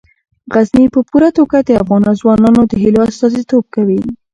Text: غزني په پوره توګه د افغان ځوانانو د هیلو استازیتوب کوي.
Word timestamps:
غزني 0.53 0.85
په 0.93 0.99
پوره 1.09 1.29
توګه 1.37 1.57
د 1.61 1.69
افغان 1.81 2.03
ځوانانو 2.19 2.61
د 2.67 2.73
هیلو 2.83 3.01
استازیتوب 3.11 3.63
کوي. 3.75 3.99